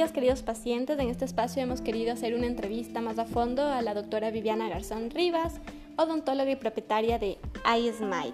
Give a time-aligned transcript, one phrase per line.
[0.00, 0.98] días queridos pacientes.
[0.98, 4.66] En este espacio hemos querido hacer una entrevista más a fondo a la doctora Viviana
[4.66, 5.60] Garzón Rivas,
[5.98, 7.36] odontóloga y propietaria de
[7.78, 8.32] iSmile.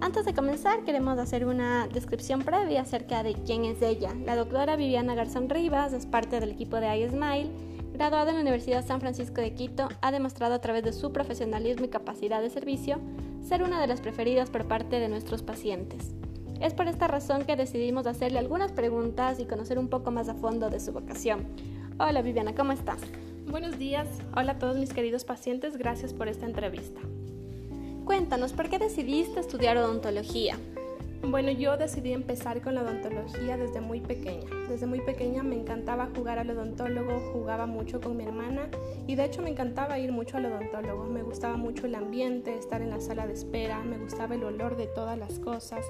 [0.00, 4.14] Antes de comenzar queremos hacer una descripción previa acerca de quién es ella.
[4.24, 7.50] La doctora Viviana Garzón Rivas es parte del equipo de iSmile.
[7.92, 11.86] Graduada en la Universidad San Francisco de Quito, ha demostrado a través de su profesionalismo
[11.86, 13.00] y capacidad de servicio
[13.42, 16.14] ser una de las preferidas por parte de nuestros pacientes.
[16.60, 20.34] Es por esta razón que decidimos hacerle algunas preguntas y conocer un poco más a
[20.34, 21.46] fondo de su vocación.
[21.98, 23.00] Hola Viviana, ¿cómo estás?
[23.50, 27.00] Buenos días, hola a todos mis queridos pacientes, gracias por esta entrevista.
[28.04, 30.58] Cuéntanos, ¿por qué decidiste estudiar odontología?
[31.22, 34.48] Bueno, yo decidí empezar con la odontología desde muy pequeña.
[34.70, 38.68] Desde muy pequeña me encantaba jugar al odontólogo, jugaba mucho con mi hermana
[39.06, 41.04] y de hecho me encantaba ir mucho al odontólogo.
[41.04, 44.76] Me gustaba mucho el ambiente, estar en la sala de espera, me gustaba el olor
[44.76, 45.84] de todas las cosas.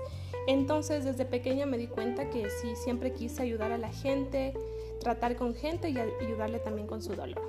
[0.48, 4.52] Entonces desde pequeña me di cuenta que sí, siempre quise ayudar a la gente,
[4.98, 7.40] tratar con gente y ayudarle también con su dolor.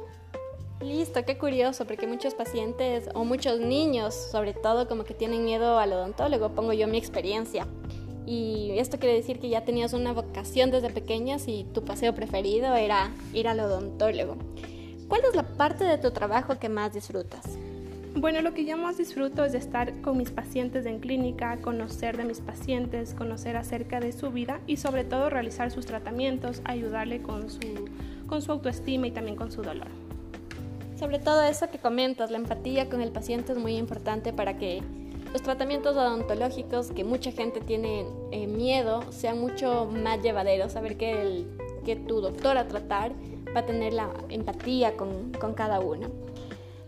[0.82, 5.78] Listo, qué curioso, porque muchos pacientes o muchos niños, sobre todo, como que tienen miedo
[5.78, 7.68] al odontólogo, pongo yo mi experiencia.
[8.26, 12.74] Y esto quiere decir que ya tenías una vocación desde pequeñas y tu paseo preferido
[12.76, 14.38] era ir al odontólogo.
[15.08, 17.46] ¿Cuál es la parte de tu trabajo que más disfrutas?
[18.16, 22.24] Bueno, lo que yo más disfruto es estar con mis pacientes en clínica, conocer de
[22.24, 27.50] mis pacientes, conocer acerca de su vida y sobre todo realizar sus tratamientos, ayudarle con
[27.52, 27.60] su,
[28.28, 30.01] con su autoestima y también con su dolor.
[31.02, 34.84] Sobre todo eso que comentas, la empatía con el paciente es muy importante para que
[35.34, 41.20] los tratamientos odontológicos que mucha gente tiene eh, miedo sean mucho más llevaderos, saber que,
[41.24, 41.48] el,
[41.84, 43.14] que tu doctor a tratar
[43.56, 46.08] va a tener la empatía con, con cada uno.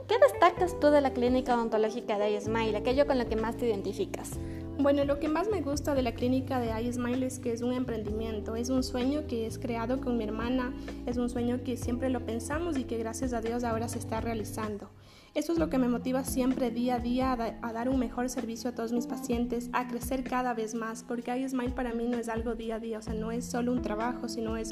[0.08, 3.66] ¿Qué destacas tú de la clínica odontológica de iSmile, aquello con lo que más te
[3.66, 4.38] identificas?
[4.80, 7.74] Bueno, lo que más me gusta de la clínica de iSmile es que es un
[7.74, 10.74] emprendimiento, es un sueño que es creado con mi hermana,
[11.06, 14.20] es un sueño que siempre lo pensamos y que gracias a Dios ahora se está
[14.20, 14.90] realizando.
[15.36, 18.70] Eso es lo que me motiva siempre día a día a, dar un mejor servicio
[18.70, 22.28] a todos mis pacientes, a crecer cada vez más, porque iSmile para mí no es
[22.28, 24.72] algo día a día, o sea, no es solo un trabajo, sino es,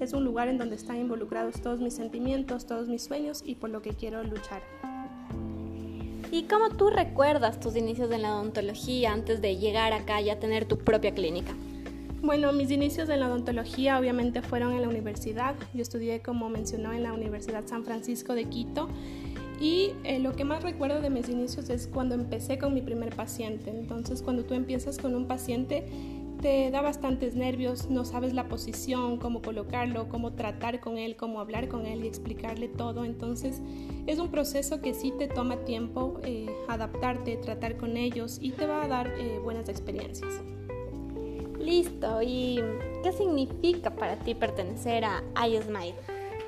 [0.00, 3.70] es un lugar en donde están involucrados todos mis sentimientos, todos mis sueños y por
[3.70, 4.62] lo que quiero luchar.
[6.32, 10.40] ¿Y cómo tú recuerdas tus inicios en la odontología antes de llegar acá y a
[10.40, 11.52] tener tu propia clínica?
[12.20, 15.54] Bueno, mis inicios en la odontología obviamente fueron en la universidad.
[15.72, 18.88] Yo estudié, como mencionó, en la Universidad San Francisco de Quito.
[19.60, 23.14] Y eh, lo que más recuerdo de mis inicios es cuando empecé con mi primer
[23.14, 23.70] paciente.
[23.70, 25.86] Entonces, cuando tú empiezas con un paciente,
[26.40, 31.40] te da bastantes nervios, no sabes la posición, cómo colocarlo, cómo tratar con él, cómo
[31.40, 33.04] hablar con él y explicarle todo.
[33.04, 33.60] Entonces
[34.06, 38.66] es un proceso que sí te toma tiempo eh, adaptarte, tratar con ellos y te
[38.66, 40.32] va a dar eh, buenas experiencias.
[41.58, 42.60] Listo, ¿y
[43.02, 45.94] qué significa para ti pertenecer a iSmile?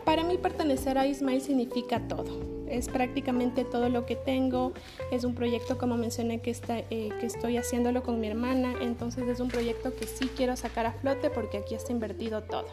[0.05, 4.73] Para mí pertenecer a iSmile significa todo es prácticamente todo lo que tengo.
[5.11, 8.75] Es un proyecto, como mencioné, que, está, eh, que estoy haciéndolo con mi hermana.
[8.81, 12.67] Entonces es un proyecto que sí quiero sacar a flote porque aquí está invertido todo.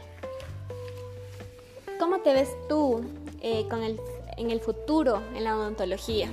[1.99, 3.01] ¿Cómo te ves tú
[3.41, 3.99] eh, con el,
[4.37, 6.29] en el futuro en la odontología?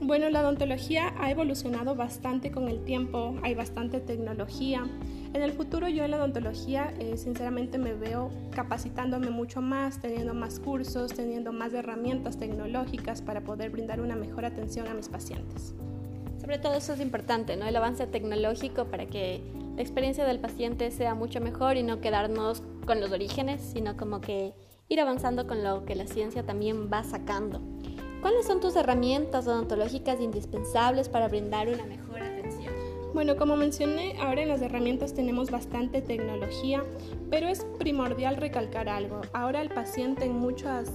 [0.00, 4.86] Bueno, la odontología ha evolucionado bastante con el tiempo, hay bastante tecnología.
[5.34, 10.32] En el futuro yo en la odontología eh, sinceramente me veo capacitándome mucho más, teniendo
[10.32, 15.74] más cursos, teniendo más herramientas tecnológicas para poder brindar una mejor atención a mis pacientes.
[16.40, 17.66] Sobre todo eso es importante, ¿no?
[17.66, 19.42] El avance tecnológico para que
[19.76, 24.22] la experiencia del paciente sea mucho mejor y no quedarnos con los orígenes, sino como
[24.22, 24.54] que
[24.88, 27.60] ir avanzando con lo que la ciencia también va sacando.
[28.22, 32.07] ¿Cuáles son tus herramientas odontológicas indispensables para brindar una mejor?
[33.14, 36.84] Bueno, como mencioné, ahora en las herramientas tenemos bastante tecnología,
[37.30, 39.22] pero es primordial recalcar algo.
[39.32, 40.92] Ahora el paciente en muchas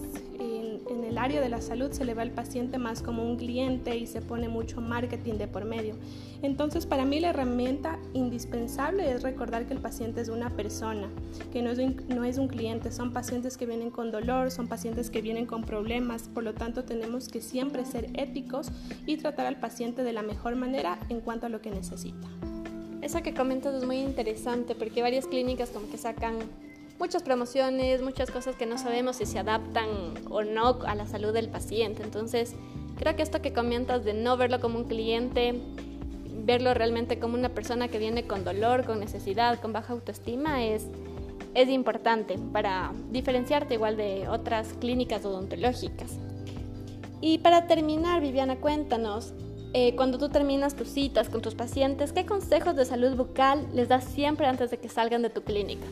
[1.13, 4.07] el área de la salud se le ve al paciente más como un cliente y
[4.07, 5.93] se pone mucho marketing de por medio.
[6.41, 11.07] Entonces, para mí la herramienta indispensable es recordar que el paciente es una persona,
[11.51, 14.67] que no es, un, no es un cliente, son pacientes que vienen con dolor, son
[14.67, 18.71] pacientes que vienen con problemas, por lo tanto tenemos que siempre ser éticos
[19.05, 22.27] y tratar al paciente de la mejor manera en cuanto a lo que necesita.
[23.03, 26.39] Eso que comentas es muy interesante porque varias clínicas como que sacan
[27.03, 29.89] muchas promociones, muchas cosas que no sabemos si se adaptan
[30.29, 32.01] o no a la salud del paciente.
[32.01, 32.55] Entonces,
[32.95, 35.53] creo que esto que comentas de no verlo como un cliente,
[36.45, 40.85] verlo realmente como una persona que viene con dolor, con necesidad, con baja autoestima, es,
[41.55, 46.17] es importante para diferenciarte igual de otras clínicas odontológicas.
[47.19, 49.33] Y para terminar, Viviana, cuéntanos,
[49.73, 53.89] eh, cuando tú terminas tus citas con tus pacientes, ¿qué consejos de salud bucal les
[53.89, 55.85] das siempre antes de que salgan de tu clínica?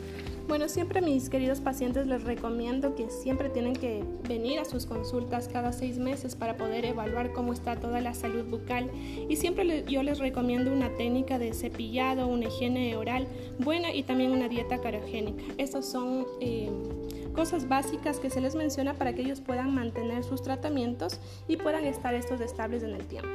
[0.48, 5.48] Bueno, siempre mis queridos pacientes les recomiendo que siempre tienen que venir a sus consultas
[5.48, 8.90] cada seis meses para poder evaluar cómo está toda la salud bucal
[9.28, 13.26] y siempre yo les recomiendo una técnica de cepillado, una higiene oral
[13.58, 15.42] buena y también una dieta carogénica.
[15.58, 16.70] Estas son eh,
[17.34, 21.84] cosas básicas que se les menciona para que ellos puedan mantener sus tratamientos y puedan
[21.84, 23.30] estar estos estables en el tiempo.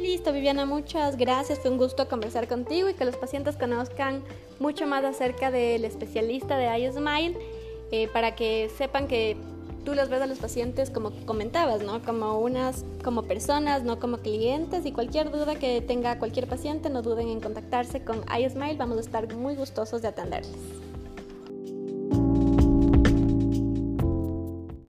[0.00, 1.58] Listo, Viviana, muchas gracias.
[1.58, 4.22] Fue un gusto conversar contigo y que los pacientes conozcan
[4.58, 7.36] mucho más acerca del especialista de iSmile
[7.92, 9.36] eh, para que sepan que
[9.84, 12.02] tú los ves a los pacientes como comentabas, ¿no?
[12.02, 17.02] Como unas, como personas, no como clientes y cualquier duda que tenga cualquier paciente, no
[17.02, 18.76] duden en contactarse con iSmile.
[18.76, 20.89] Vamos a estar muy gustosos de atenderles.